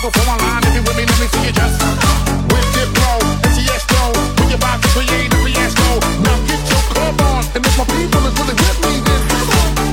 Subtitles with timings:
[0.00, 0.62] people from online.
[0.64, 1.76] If you with me, let me see you just.
[2.48, 4.10] With it flow, NCS flow.
[4.40, 5.88] When you vibe to create a fiasco.
[6.24, 7.40] Now get your club on.
[7.54, 9.20] And if my people is really with me, then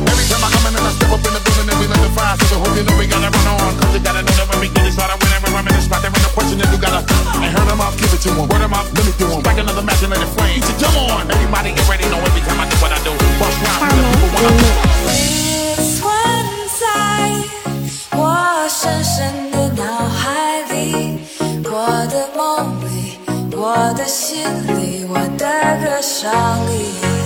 [0.07, 1.99] every time I come in and I step up in the building and we let
[1.99, 2.35] the fire.
[2.47, 3.71] So I hope you know we gotta run on.
[3.79, 5.99] Cause you gotta know that when we get it started, whenever I'm in the spot,
[6.03, 7.01] there ain't no question that you gotta.
[7.43, 8.47] And hurt 'em up, give it to 'em.
[8.47, 9.41] Word 'em up, let me do 'em.
[9.43, 10.61] Strike another match and let it flame.
[10.63, 11.27] So come on.
[11.31, 13.11] Everybody get ready, know every time I do what I do.
[13.39, 14.51] Bust round, let people wanna.
[15.95, 16.09] 存
[16.79, 16.85] 在
[18.17, 19.56] 我深深的
[23.80, 24.42] 我的心
[24.76, 25.46] 里，我的
[25.80, 26.28] 歌声
[26.68, 27.17] 里。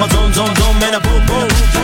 [0.00, 1.79] I'm a zone, zone, zone, man, a boom, boom.